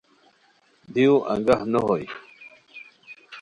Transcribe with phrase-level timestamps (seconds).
[0.93, 2.05] دیو انگاہ نو ہوئے